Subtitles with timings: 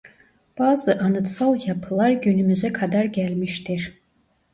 [0.59, 4.01] Bazı anıtsal yapılar günümüze kadar gelmiştir.